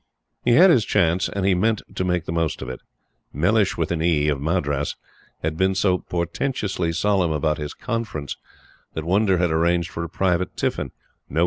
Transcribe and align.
He 0.43 0.53
had 0.53 0.71
his 0.71 0.83
chance, 0.83 1.29
and 1.29 1.45
he 1.45 1.53
meant 1.53 1.83
to 1.93 2.03
make 2.03 2.25
the 2.25 2.31
most 2.31 2.63
of 2.63 2.69
it. 2.69 2.79
Mellishe 3.31 3.77
of 4.31 4.41
Madras 4.41 4.95
had 5.43 5.55
been 5.57 5.75
so 5.75 5.99
portentously 5.99 6.91
solemn 6.91 7.31
about 7.31 7.59
his 7.59 7.75
"conference," 7.75 8.37
that 8.95 9.05
Wonder 9.05 9.37
had 9.37 9.51
arranged 9.51 9.91
for 9.91 10.03
a 10.03 10.09
private 10.09 10.57
tiffin 10.57 10.91
no 11.29 11.39
A. 11.39 11.39